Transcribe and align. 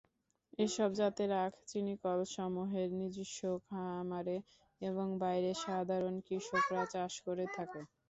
এসব 0.59 0.89
জাতের 0.95 1.31
আখ 1.39 1.53
চিনিকলসমূহের 1.67 2.89
নিজস্ব 2.99 3.39
খামারে 3.65 4.37
এবং 4.81 5.07
বাইরেও 5.21 5.61
সাধারণ 5.63 6.15
কৃষকরা 6.27 6.83
চাষ 6.93 7.13
করে 7.25 7.45
থাকে। 7.55 7.81